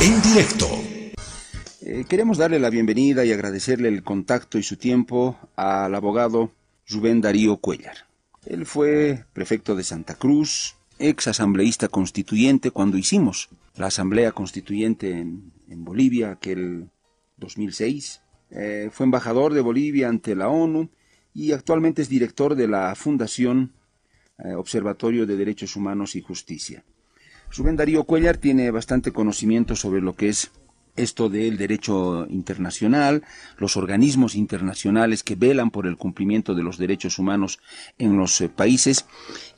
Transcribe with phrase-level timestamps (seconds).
[0.00, 0.66] en directo.
[1.80, 6.52] Eh, queremos darle la bienvenida y agradecerle el contacto y su tiempo al abogado
[6.88, 8.06] Rubén Darío Cuellar.
[8.44, 15.52] Él fue prefecto de Santa Cruz, ex asambleísta constituyente cuando hicimos la asamblea constituyente en,
[15.84, 16.90] Bolivia, aquel
[17.38, 18.20] 2006.
[18.50, 20.90] Eh, fue embajador de Bolivia ante la ONU
[21.34, 23.72] y actualmente es director de la Fundación
[24.38, 26.84] eh, Observatorio de Derechos Humanos y Justicia.
[27.54, 30.50] Rubén Darío Cuellar tiene bastante conocimiento sobre lo que es
[30.96, 33.22] esto del derecho internacional,
[33.58, 37.58] los organismos internacionales que velan por el cumplimiento de los derechos humanos
[37.98, 39.04] en los eh, países,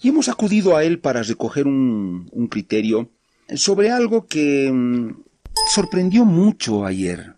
[0.03, 3.09] y hemos acudido a él para recoger un, criterio
[3.55, 5.23] sobre algo que mm,
[5.71, 7.35] sorprendió mucho ayer.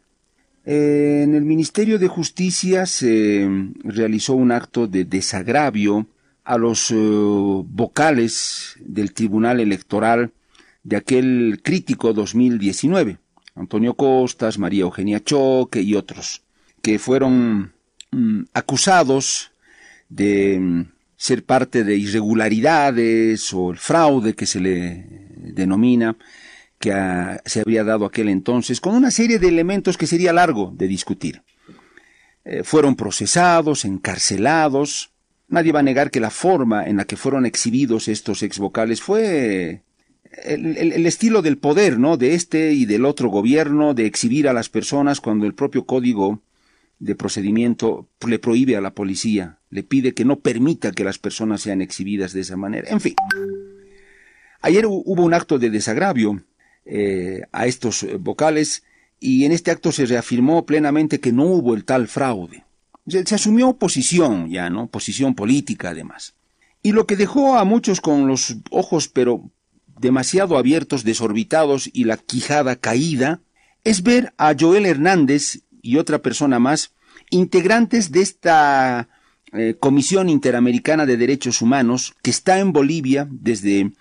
[0.65, 6.07] Eh, en el Ministerio de Justicia se mm, realizó un acto de desagravio
[6.45, 10.32] a los eh, vocales del Tribunal Electoral
[10.83, 13.19] de aquel crítico 2019,
[13.55, 16.43] Antonio Costas, María Eugenia Choque y otros,
[16.82, 17.73] que fueron
[18.10, 19.52] mm, acusados
[20.09, 25.04] de mm, ser parte de irregularidades o el fraude que se le
[25.37, 26.16] denomina,
[26.79, 26.93] que
[27.45, 31.43] se habría dado aquel entonces, con una serie de elementos que sería largo de discutir.
[32.45, 35.13] Eh, fueron procesados, encarcelados.
[35.49, 39.02] Nadie va a negar que la forma en la que fueron exhibidos estos ex vocales
[39.02, 39.82] fue
[40.32, 42.16] el, estilo del poder, ¿no?
[42.16, 46.42] De este y del otro gobierno, de exhibir a las personas cuando el propio código
[46.98, 51.62] de procedimiento le prohíbe a la policía, le pide que no permita que las personas
[51.62, 52.88] sean exhibidas de esa manera.
[52.90, 53.14] En fin.
[54.60, 56.42] Ayer hubo un acto de desagravio
[56.84, 58.84] eh, a estos eh, vocales
[59.18, 62.64] y en este acto se reafirmó plenamente que no hubo el tal fraude.
[63.06, 64.86] Se, se asumió posición ya, ¿no?
[64.88, 66.34] Posición política además.
[66.82, 69.50] Y lo que dejó a muchos con los ojos pero
[70.00, 73.41] demasiado abiertos, desorbitados y la quijada caída,
[73.84, 76.92] es ver a Joel Hernández y otra persona más,
[77.31, 79.09] integrantes de esta
[79.53, 83.92] eh, Comisión Interamericana de Derechos Humanos, que está en Bolivia desde eh,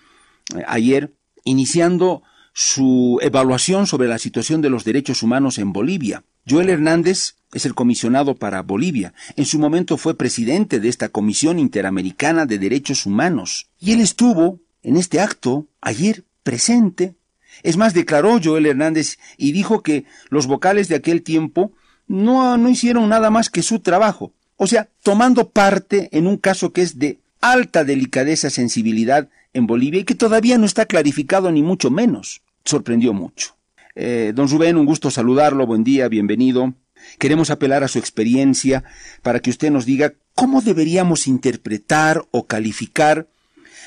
[0.66, 1.12] ayer,
[1.44, 6.24] iniciando su evaluación sobre la situación de los derechos humanos en Bolivia.
[6.48, 9.12] Joel Hernández es el comisionado para Bolivia.
[9.36, 13.68] En su momento fue presidente de esta Comisión Interamericana de Derechos Humanos.
[13.78, 17.14] Y él estuvo en este acto, ayer, presente.
[17.62, 21.72] Es más, declaró Joel Hernández y dijo que los vocales de aquel tiempo
[22.06, 24.32] no, no hicieron nada más que su trabajo.
[24.56, 30.00] O sea, tomando parte en un caso que es de alta delicadeza, sensibilidad en Bolivia
[30.00, 32.42] y que todavía no está clarificado ni mucho menos.
[32.64, 33.56] Sorprendió mucho.
[33.94, 36.74] Eh, don Rubén, un gusto saludarlo, buen día, bienvenido.
[37.18, 38.84] Queremos apelar a su experiencia
[39.22, 43.26] para que usted nos diga cómo deberíamos interpretar o calificar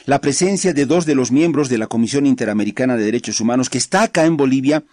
[0.05, 3.77] la presencia de dos de los miembros de la Comisión Interamericana de Derechos Humanos que
[3.77, 4.83] está acá en Bolivia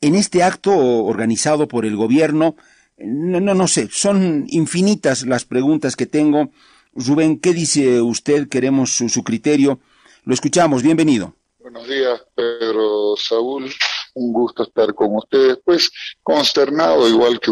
[0.00, 2.56] en este acto organizado por el gobierno.
[2.98, 6.50] No, no, no sé, son infinitas las preguntas que tengo.
[6.94, 8.48] Rubén, ¿qué dice usted?
[8.48, 9.80] Queremos su, criterio.
[10.24, 11.34] Lo escuchamos, bienvenido.
[11.58, 13.70] Buenos días, Pedro Saúl.
[14.14, 15.58] Un gusto estar con ustedes.
[15.64, 15.90] Pues
[16.22, 17.50] consternado, igual que,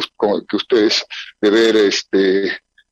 [0.57, 1.05] ustedes,
[1.41, 2.49] de ver este,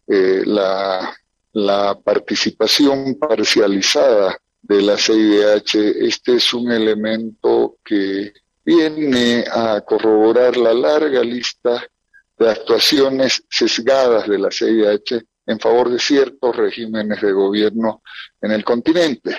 [0.06, 1.14] eh, la
[1.56, 10.74] la participación parcializada de la CIDH, este es un elemento que viene a corroborar la
[10.74, 11.82] larga lista
[12.38, 18.02] de actuaciones sesgadas de la CIDH en favor de ciertos regímenes de gobierno
[18.42, 19.34] en el continente.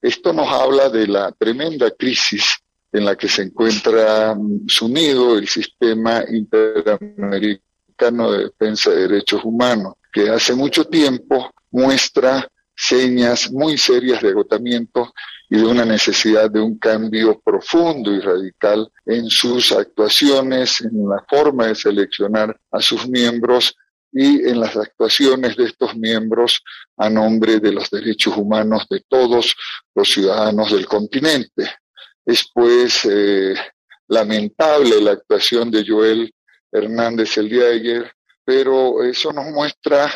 [0.00, 2.58] Esto nos habla de la tremenda crisis
[2.92, 4.36] en la que se encuentra
[4.68, 13.52] sumido el sistema interamericano de defensa de derechos humanos, que hace mucho tiempo muestra señas
[13.52, 15.12] muy serias de agotamiento
[15.50, 21.22] y de una necesidad de un cambio profundo y radical en sus actuaciones, en la
[21.28, 23.76] forma de seleccionar a sus miembros
[24.10, 26.62] y en las actuaciones de estos miembros
[26.96, 29.54] a nombre de los derechos humanos de todos
[29.94, 31.74] los ciudadanos del continente.
[32.24, 33.54] Es pues eh,
[34.08, 36.32] lamentable la actuación de Joel
[36.72, 38.15] Hernández el día de ayer,
[38.46, 40.08] pero eso nos muestra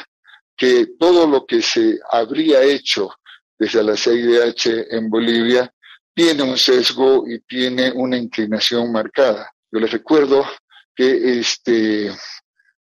[0.56, 3.10] que todo lo que se habría hecho
[3.58, 5.70] desde la CIDH en Bolivia
[6.14, 9.50] tiene un sesgo y tiene una inclinación marcada.
[9.72, 10.44] Yo les recuerdo
[10.94, 12.12] que este,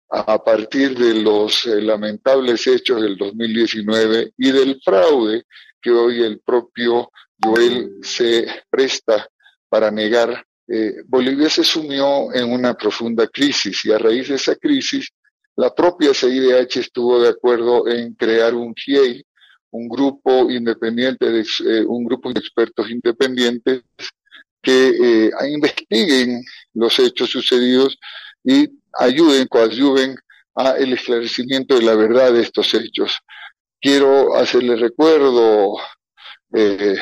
[0.10, 5.44] a partir de los eh, lamentables hechos del 2019 y del fraude
[5.80, 7.12] que hoy el propio
[7.44, 9.28] Joel se presta
[9.70, 14.56] para negar, eh, Bolivia se sumió en una profunda crisis y a raíz de esa
[14.56, 15.12] crisis
[15.58, 19.26] la propia CIDH estuvo de acuerdo en crear un GIEI,
[19.72, 23.82] un grupo independiente, de, eh, un grupo de expertos independientes
[24.62, 24.90] que
[25.28, 26.44] eh, investiguen
[26.74, 27.98] los hechos sucedidos
[28.44, 30.16] y ayuden, coadyuven
[30.56, 33.18] a el esclarecimiento de la verdad de estos hechos.
[33.82, 35.76] Quiero hacerle recuerdo,
[36.54, 36.98] eh,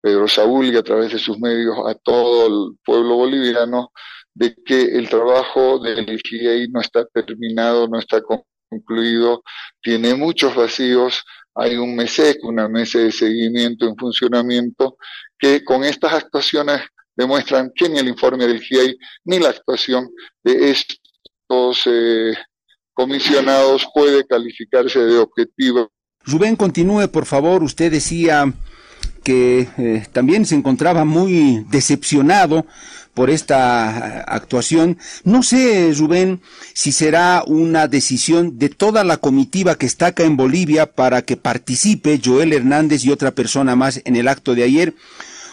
[0.00, 3.92] Pedro Saúl, y a través de sus medios a todo el pueblo boliviano,
[4.38, 8.22] de que el trabajo del GIEI no está terminado, no está
[8.70, 9.42] concluido,
[9.82, 11.24] tiene muchos vacíos,
[11.56, 14.96] hay un MESEC, una mesa de seguimiento en funcionamiento,
[15.36, 16.82] que con estas actuaciones
[17.16, 20.08] demuestran que ni el informe del GIEI ni la actuación
[20.44, 22.32] de estos eh,
[22.94, 25.88] comisionados puede calificarse de objetiva.
[26.24, 27.64] Rubén, continúe, por favor.
[27.64, 28.52] Usted decía
[29.28, 32.64] que eh, también se encontraba muy decepcionado
[33.12, 34.96] por esta actuación.
[35.22, 36.40] No sé, Rubén,
[36.72, 41.36] si será una decisión de toda la comitiva que está acá en Bolivia para que
[41.36, 44.94] participe Joel Hernández y otra persona más en el acto de ayer,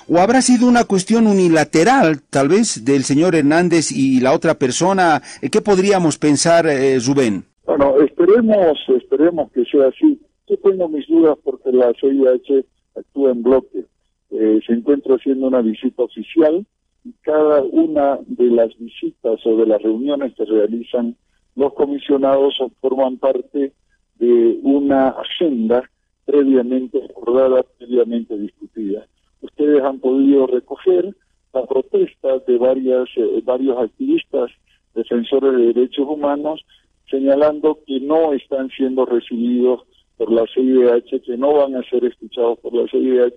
[0.07, 5.21] o habrá sido una cuestión unilateral, tal vez, del señor Hernández y la otra persona.
[5.51, 7.43] ¿Qué podríamos pensar, eh, Rubén?
[7.65, 10.17] Bueno, esperemos, esperemos que sea así.
[10.47, 12.63] Yo tengo mis dudas porque la CIH
[12.95, 13.85] actúa en bloque.
[14.31, 16.65] Eh, se encuentra haciendo una visita oficial
[17.03, 21.15] y cada una de las visitas o de las reuniones que realizan
[21.55, 23.71] los comisionados forman parte
[24.19, 25.89] de una agenda
[26.25, 29.07] previamente acordada, previamente discutida.
[29.41, 31.15] Ustedes han podido recoger
[31.53, 34.51] la protesta de varias, eh, varios activistas
[34.93, 36.65] defensores de derechos humanos
[37.09, 39.81] señalando que no están siendo recibidos
[40.17, 43.33] por la CIDH, que no van a ser escuchados por la CIDH.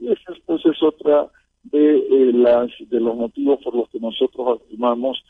[0.00, 1.28] Y esa pues, es otra
[1.64, 5.22] de, eh, las, de los motivos por los que nosotros afirmamos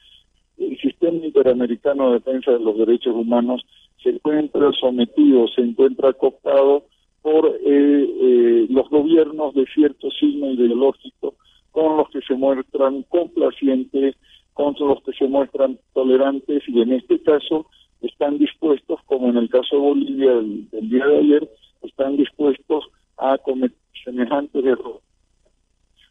[0.58, 3.64] el sistema interamericano de defensa de los derechos humanos
[4.02, 6.84] se encuentra sometido, se encuentra cooptado
[7.22, 11.34] por eh, eh, los gobiernos de cierto signo ideológico
[11.70, 14.14] con los que se muestran complacientes,
[14.52, 17.66] con los que se muestran tolerantes y en este caso
[18.06, 21.50] están dispuestos, como en el caso de Bolivia del, día de ayer,
[21.82, 22.84] están dispuestos
[23.16, 25.04] a cometer semejantes errores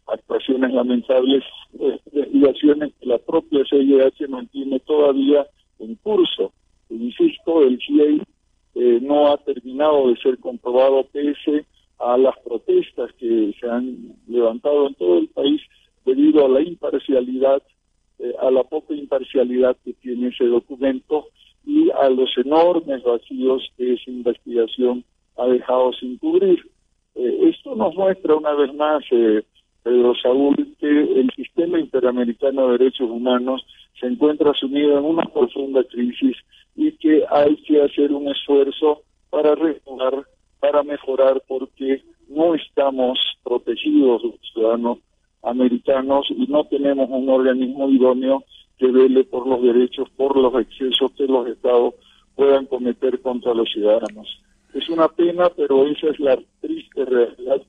[0.07, 1.43] actuaciones lamentables,
[1.79, 5.45] eh, que la propia CIH mantiene todavía
[5.79, 6.53] en curso.
[6.89, 8.21] Insisto, el GIEI
[8.75, 11.65] eh, no ha terminado de ser comprobado pese
[11.99, 15.61] a las protestas que se han levantado en todo el país
[16.05, 17.61] debido a la imparcialidad,
[18.19, 21.27] eh, a la poca imparcialidad que tiene ese documento
[22.03, 25.03] a los enormes vacíos que esa investigación
[25.37, 26.59] ha dejado sin cubrir.
[27.15, 29.43] esto nos muestra una vez más eh,
[29.83, 33.65] Pedro Saúl, que el sistema interamericano de derechos humanos
[33.99, 36.37] se encuentra sumido en una profunda crisis
[36.75, 40.25] y que hay que hacer un esfuerzo para regular,
[40.59, 44.99] para mejorar, porque no estamos protegidos los ciudadanos
[45.43, 48.43] americanos y no tenemos un organismo idóneo
[48.83, 51.93] que vele por los derechos, por los excesos que los estados
[52.35, 54.27] puedan cometer contra los ciudadanos.
[54.73, 57.61] Es una pena, pero esa es la triste realidad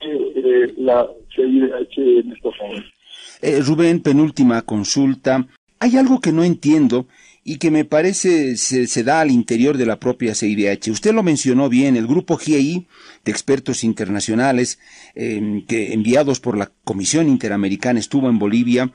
[0.00, 2.92] eh, la CIDH en estos momentos.
[3.40, 5.46] Eh, Rubén, penúltima consulta.
[5.78, 7.06] Hay algo que no entiendo
[7.44, 10.90] y que me parece se, da al interior de la propia CIDH.
[10.90, 12.88] Usted lo mencionó bien, el grupo GI
[13.24, 14.80] de expertos internacionales
[15.14, 18.90] em, que enviados por la Comisión Interamericana estuvo en Bolivia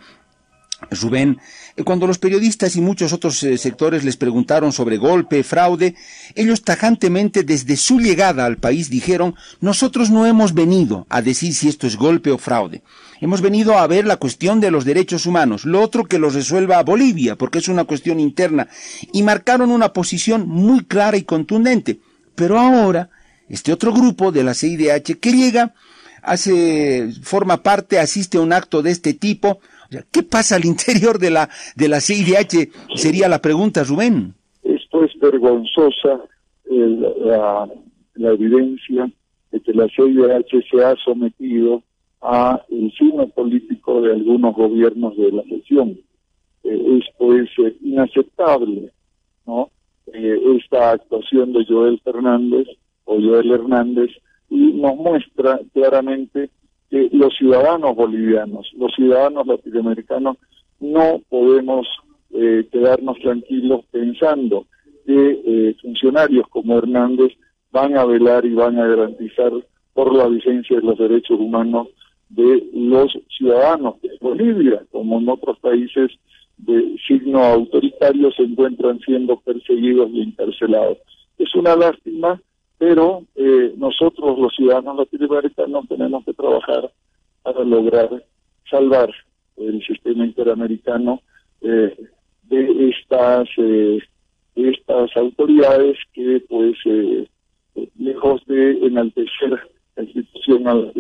[0.92, 1.40] Rubén,
[1.76, 5.96] eh, cuando los periodistas y muchos otros eh, sectores les preguntaron sobre golpe, fraude,
[6.36, 11.68] ellos tajantemente desde su llegada al país dijeron, nosotros no hemos venido a decir si
[11.68, 12.84] esto es golpe o fraude.
[13.22, 16.84] Hemos venido a ver la cuestión de los derechos humanos, lo otro que los resuelva
[16.84, 18.68] Bolivia, porque es una cuestión interna,
[19.12, 22.00] y marcaron una posición muy clara y contundente.
[22.36, 23.10] Pero ahora,
[23.48, 25.74] este otro grupo de la CIDH que llega,
[26.24, 29.60] hace, forma parte, asiste a un acto de este tipo,
[30.12, 32.70] ¿Qué pasa al interior de la, de la CIDH?
[32.96, 34.34] Sería la pregunta, Rubén.
[34.64, 36.22] Esto es vergonzosa,
[36.66, 37.70] la,
[38.16, 39.12] evidencia
[39.52, 41.84] de que la CIDH se ha sometido
[42.22, 46.00] a el signo político de algunos gobiernos de la región.
[46.64, 48.92] Eh, esto es eh, inaceptable,
[49.46, 49.70] ¿no?
[50.14, 52.68] Eh, esta actuación de Joel Fernández
[53.04, 54.10] o Joel Hernández
[54.50, 56.50] y nos muestra claramente
[56.90, 60.38] los ciudadanos bolivianos, los ciudadanos latinoamericanos,
[60.80, 61.88] no podemos
[62.32, 64.68] eh, quedarnos tranquilos pensando
[65.06, 67.32] que eh, funcionarios como Hernández
[67.72, 69.52] van a velar y van a garantizar
[69.94, 71.88] por la vigencia de los derechos humanos
[72.30, 76.12] de los ciudadanos de Bolivia, como en otros países
[76.58, 80.98] de signo autoritario se encuentran siendo perseguidos y encarcelados.
[81.38, 82.42] Es una lástima
[82.86, 86.92] pero eh, nosotros los ciudadanos latinoamericanos tenemos que trabajar
[87.42, 88.10] para lograr
[88.70, 89.10] salvar
[89.56, 91.22] el sistema interamericano
[91.62, 91.96] eh,
[92.44, 94.00] de estas eh,
[94.56, 96.76] estas autoridades que pues
[97.98, 99.62] lejos de enaltecer
[99.96, 100.92] la institución a la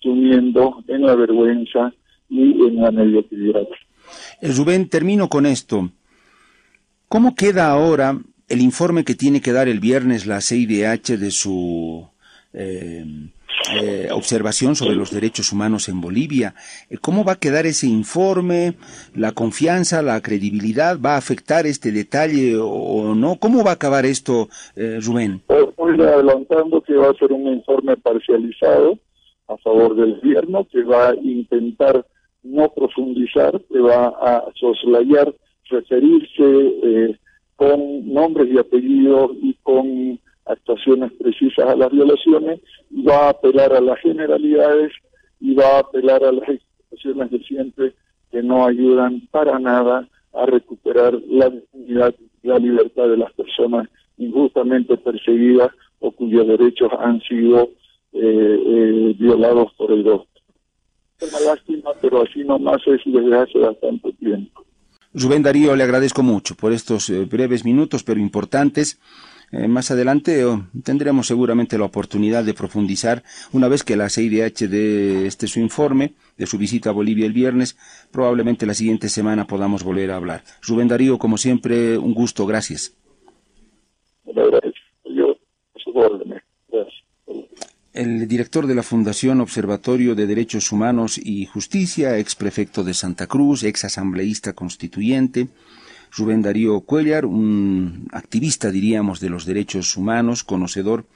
[0.00, 1.92] sumiendo en la vergüenza
[2.28, 3.68] y en la mediocridad.
[4.42, 5.90] Rubén, termino con esto.
[7.06, 12.08] ¿Cómo queda ahora el informe que tiene que dar el viernes la CIDH de su
[12.54, 13.04] eh,
[13.78, 16.54] eh, observación sobre los derechos humanos en Bolivia.
[16.88, 18.74] Eh, ¿Cómo va a quedar ese informe?
[19.14, 23.36] ¿La confianza, la credibilidad va a afectar este detalle o no?
[23.36, 25.42] ¿Cómo va a acabar esto, Rubén?
[25.48, 28.98] Estoy adelantando que va a ser un informe parcializado
[29.48, 32.06] a favor del gobierno, que va a intentar
[32.42, 35.34] no profundizar, que va a soslayar,
[35.70, 37.18] referirse
[37.58, 42.60] con nombres y apellidos y con actuaciones precisas a las violaciones,
[42.92, 44.92] va a apelar a las generalidades
[45.40, 47.94] y va a apelar a las expresiones de siempre
[48.30, 53.88] que no ayudan para nada a recuperar la dignidad y la libertad de las personas
[54.18, 57.70] injustamente perseguidas o cuyos derechos han sido
[58.12, 60.28] eh, eh, violados por el dos.
[61.18, 64.64] Es una lástima, pero así nomás es desde hace bastante tiempo.
[65.20, 69.00] Rubén Darío, le agradezco mucho por estos eh, breves minutos, pero importantes.
[69.50, 73.22] Eh, más adelante oh, tendremos seguramente la oportunidad de profundizar
[73.52, 77.32] una vez que la CIDH dé este su informe de su visita a Bolivia el
[77.32, 77.76] viernes.
[78.12, 80.44] Probablemente la siguiente semana podamos volver a hablar.
[80.62, 82.46] Rubén Darío, como siempre, un gusto.
[82.46, 82.94] Gracias.
[87.98, 93.26] El director de la Fundación Observatorio de Derechos Humanos y Justicia, ex prefecto de Santa
[93.26, 95.48] Cruz, ex asambleísta constituyente,
[96.16, 101.06] Rubén Darío Cuellar, un activista, diríamos, de los derechos humanos, conocedor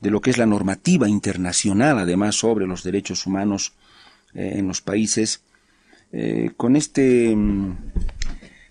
[0.00, 3.72] de lo que es la normativa internacional, además, sobre los derechos humanos
[4.32, 5.42] eh, en los países,
[6.12, 7.36] eh, con este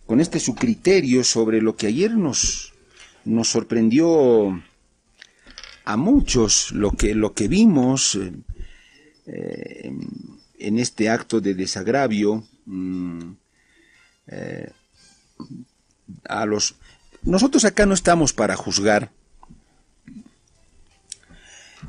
[0.05, 2.71] con este su criterio sobre lo que ayer nos
[3.25, 4.63] nos sorprendió
[5.87, 8.19] a muchos lo que lo que vimos
[9.25, 9.91] eh,
[10.59, 13.31] en este acto de desagravio mm,
[16.27, 16.75] a los...
[17.23, 19.11] Nosotros acá no estamos para juzgar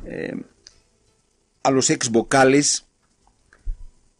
[0.05, 0.45] eh,
[1.65, 2.85] a los ex vocales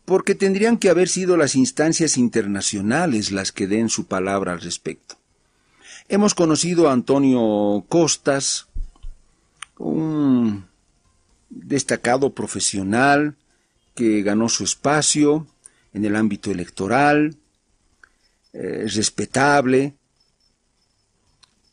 [0.05, 5.17] porque tendrían que haber sido las instancias internacionales las que den su palabra al respecto.
[6.09, 8.68] Hemos conocido a Antonio Costas,
[9.79, 10.67] un
[11.51, 13.37] destacado profesional
[13.95, 15.47] que ganó su espacio
[15.93, 17.37] en el ámbito electoral,
[18.53, 19.95] eh, respetable,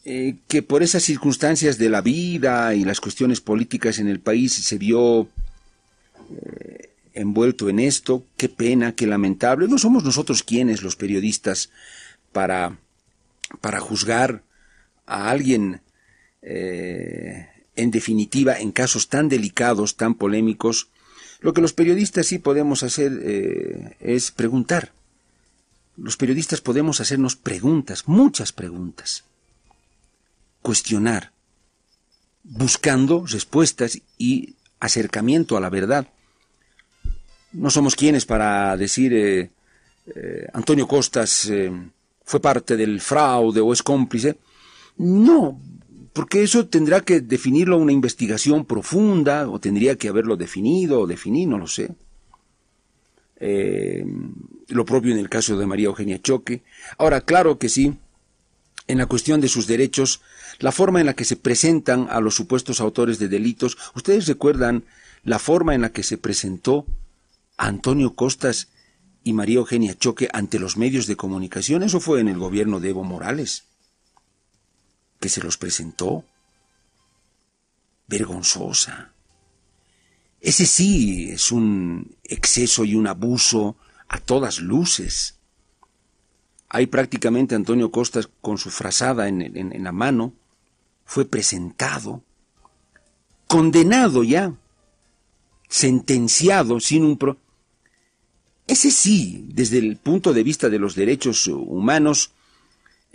[0.04, 4.54] eh, que por esas circunstancias de la vida y las cuestiones políticas en el país
[4.54, 5.28] se vio
[6.30, 8.26] eh, envuelto en esto.
[8.38, 9.68] Qué pena, qué lamentable.
[9.68, 11.72] No somos nosotros quienes, los periodistas,
[12.32, 12.78] para,
[13.62, 14.44] para juzgar
[15.06, 15.82] a alguien,
[17.76, 20.90] en definitiva, en casos tan delicados, tan polémicos.
[21.40, 23.12] Lo que los periodistas sí podemos hacer
[24.00, 24.94] es preguntar
[25.98, 29.24] los periodistas podemos hacernos preguntas, muchas preguntas,
[30.62, 31.32] cuestionar,
[32.44, 36.08] buscando respuestas y acercamiento a la verdad.
[37.54, 39.52] No somos quienes para decir eh,
[40.14, 41.72] eh, Antonio Costas eh,
[42.26, 44.38] fue parte del fraude o es cómplice.
[44.98, 45.62] No,
[46.16, 51.50] porque eso tendrá que definirlo una investigación profunda o tendría que haberlo definido o definir,
[51.50, 51.94] no lo sé.
[53.36, 54.06] Eh,
[54.70, 56.64] lo propio en el caso de María Eugenia Choque.
[56.98, 57.96] Ahora, claro que sí,
[58.88, 60.22] en la cuestión de sus derechos,
[60.60, 64.86] la forma en la que se presentan a los supuestos autores de delitos, ¿ustedes recuerdan
[65.26, 66.86] la forma en la que se presentó
[67.58, 68.70] Antonio Costas
[69.26, 71.84] y María Eugenia Choque ante los medios de comunicación?
[71.84, 73.66] Eso fue en el gobierno de Evo Morales,
[75.26, 76.24] que se los presentó.
[78.06, 79.12] Vergonzosa.
[80.40, 83.76] Ese sí es un exceso y un abuso
[84.08, 85.40] a todas luces.
[86.70, 90.34] Hay prácticamente Antonio Costas con su frazada en, la mano,
[91.06, 92.22] fue presentado,
[93.48, 94.54] condenado ya,
[95.68, 97.38] sentenciado sin un pro...
[98.68, 102.32] Ese sí, desde el punto de vista de los derechos humanos,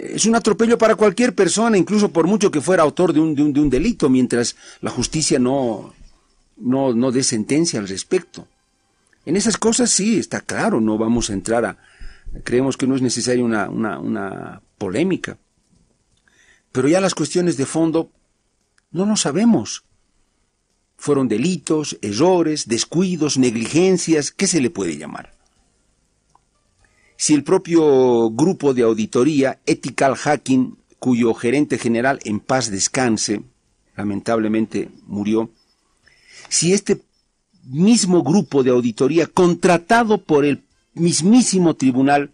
[0.00, 3.60] es un atropello para cualquier persona, incluso por mucho que fuera autor de un, de
[3.60, 5.94] un delito, mientras la justicia no,
[6.56, 8.48] no, dé sentencia al respecto.
[9.26, 11.78] En esas cosas sí, está claro, no vamos a entrar a...
[12.44, 15.36] Creemos que no es necesaria una, una polémica.
[16.72, 18.10] Pero ya las cuestiones de fondo
[18.92, 19.84] no lo sabemos.
[20.96, 25.39] Fueron delitos, errores, descuidos, negligencias, ¿qué se le puede llamar?
[27.20, 33.42] Si el propio grupo de auditoría Ethical Hacking, cuyo gerente general en paz descanse,
[33.94, 35.50] lamentablemente murió,
[36.48, 37.02] si este
[37.64, 40.62] mismo grupo de auditoría contratado por el
[40.94, 42.30] mismísimo tribunal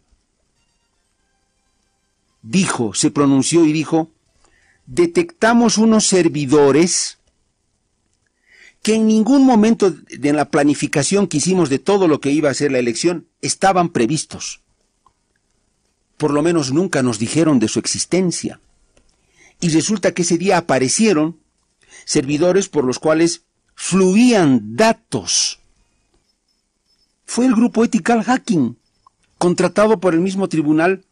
[2.43, 4.09] dijo, se pronunció y dijo,
[4.87, 7.19] detectamos unos servidores
[8.83, 12.55] que en ningún momento de la planificación que hicimos de todo lo que iba a
[12.55, 14.61] ser la elección estaban previstos.
[16.17, 18.61] Por lo menos nunca nos dijeron de su existencia.
[19.61, 21.39] Y resulta que ese día aparecieron
[22.05, 23.43] servidores por los cuales
[23.75, 25.61] fluían datos.
[27.27, 28.77] Fue el grupo Ethical Hacking,
[29.39, 31.05] contratado por el mismo tribunal,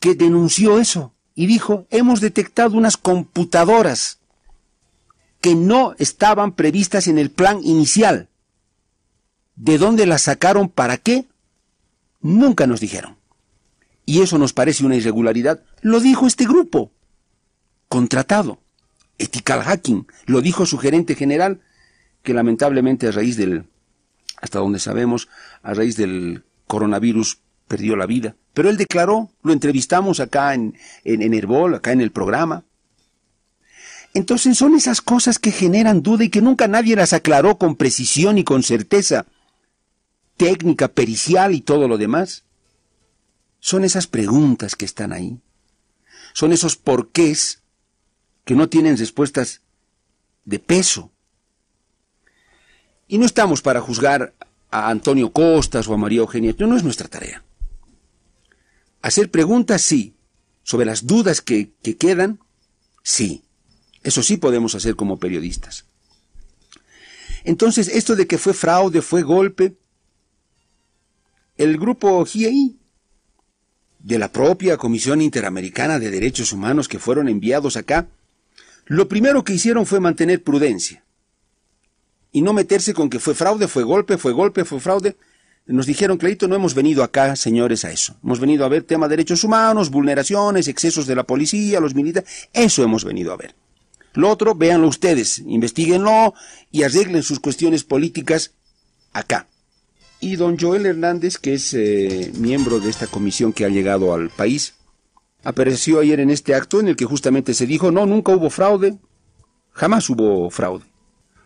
[0.00, 4.18] que denunció eso y dijo, hemos detectado unas computadoras
[5.40, 8.28] que no estaban previstas en el plan inicial.
[9.56, 10.68] ¿De dónde las sacaron?
[10.68, 11.26] ¿Para qué?
[12.20, 13.16] Nunca nos dijeron.
[14.06, 15.62] Y eso nos parece una irregularidad.
[15.80, 16.92] Lo dijo este grupo,
[17.88, 18.60] contratado.
[19.18, 21.60] Ethical Hacking, lo dijo su gerente general,
[22.22, 23.66] que lamentablemente a raíz del,
[24.40, 25.28] hasta donde sabemos,
[25.62, 28.36] a raíz del coronavirus perdió la vida.
[28.52, 32.64] Pero él declaró, lo entrevistamos acá en, en, en acá en el programa.
[34.14, 38.38] Entonces son esas cosas que generan duda y que nunca nadie las aclaró con precisión
[38.38, 39.26] y con certeza
[40.36, 42.44] técnica, pericial y todo lo demás.
[43.64, 45.40] Son esas preguntas que están ahí.
[46.34, 47.62] Son esos porqués
[48.44, 49.62] que no tienen respuestas
[50.44, 51.12] de peso.
[53.08, 54.34] Y no estamos para juzgar
[54.70, 57.42] a Antonio Costas o a María Eugenia, no, no es nuestra tarea.
[59.00, 60.14] Hacer preguntas, sí.
[60.62, 62.40] Sobre las dudas que, que quedan,
[63.02, 63.44] sí.
[64.02, 65.86] Eso sí podemos hacer como periodistas.
[67.44, 69.78] Entonces, esto de que fue fraude, fue golpe,
[71.56, 72.83] el grupo GIEI
[74.04, 78.06] de la propia Comisión Interamericana de Derechos Humanos que fueron enviados acá,
[78.84, 81.02] lo primero que hicieron fue mantener prudencia
[82.30, 85.16] y no meterse con que fue fraude, fue golpe, fue golpe, fue fraude.
[85.66, 88.16] Nos dijeron, Clarito, no hemos venido acá, señores, a eso.
[88.22, 92.50] Hemos venido a ver tema de derechos humanos, vulneraciones, excesos de la policía, los militares.
[92.52, 93.54] Eso hemos venido a ver.
[94.12, 96.34] Lo otro, véanlo ustedes, investiguenlo
[96.70, 98.52] y arreglen sus cuestiones políticas
[99.14, 99.46] acá.
[100.24, 104.30] Y don Joel Hernández, que es eh, miembro de esta comisión que ha llegado al
[104.30, 104.72] país,
[105.42, 108.96] apareció ayer en este acto en el que justamente se dijo, no, nunca hubo fraude,
[109.72, 110.86] jamás hubo fraude.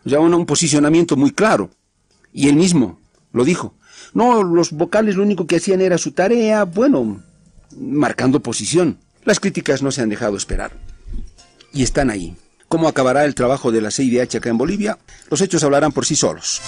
[0.05, 1.71] Ya un, un posicionamiento muy claro.
[2.33, 3.01] Y él mismo
[3.33, 3.75] lo dijo.
[4.15, 7.21] No, los vocales lo único que hacían era su tarea, bueno,
[7.77, 8.99] marcando posición.
[9.25, 10.71] Las críticas no se han dejado esperar.
[11.73, 12.37] Y están ahí.
[12.69, 14.99] ¿Cómo acabará el trabajo de la CIDH acá en Bolivia?
[15.31, 16.61] Los hechos hablarán por sí solos.